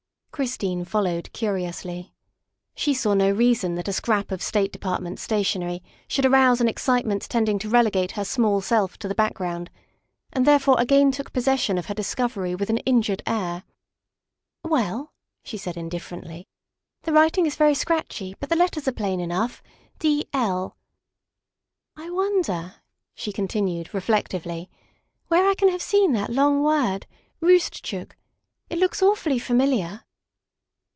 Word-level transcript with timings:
Christine 0.31 0.85
followed 0.85 1.31
curiously. 1.33 2.15
She 2.73 2.95
saw 2.95 3.13
no 3.13 3.29
reason 3.29 3.75
that 3.75 3.87
a 3.87 3.93
scrap 3.93 4.31
of 4.31 4.41
State 4.41 4.71
Department 4.71 5.19
stationery 5.19 5.83
should 6.07 6.25
arouse 6.25 6.59
an 6.59 6.67
excitement 6.67 7.21
tending 7.29 7.59
to 7.59 7.69
relegate 7.69 8.13
her 8.13 8.25
small 8.25 8.59
self 8.59 8.97
to 8.99 9.07
the 9.07 9.13
background, 9.13 9.69
and 10.33 10.43
therefore 10.47 10.77
again 10.79 11.11
took 11.11 11.31
possession 11.31 11.77
of 11.77 11.87
her 11.87 11.93
discovery 11.93 12.55
with 12.55 12.71
an 12.71 12.79
injured 12.79 13.21
air." 13.27 13.65
Well," 14.63 15.13
she 15.43 15.57
said 15.57 15.77
indifferently," 15.77 16.47
the 17.03 17.13
writing 17.13 17.45
is 17.45 17.55
very 17.55 17.75
scratchy 17.75 18.35
but 18.39 18.49
the 18.49 18.55
letters 18.55 18.87
are 18.87 18.91
plain 18.93 19.19
enough 19.19 19.61
D. 19.99 20.25
L." 20.33 20.75
I 21.95 22.09
wonder," 22.09 22.75
she 23.13 23.31
continued 23.31 23.93
reflectively," 23.93 24.71
where 25.27 25.47
I 25.47 25.53
can 25.53 25.69
have 25.69 25.83
seen 25.83 26.13
that 26.13 26.31
long 26.31 26.63
word 26.63 27.05
Roostchook; 27.41 28.15
it 28.71 28.79
looks 28.79 29.03
awfully 29.03 29.37
familiar." 29.37 30.03